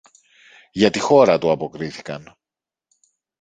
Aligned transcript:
Για 0.71 0.89
τη 0.89 0.99
χώρα, 0.99 1.37
του 1.37 1.51
αποκρίθηκαν. 1.51 2.37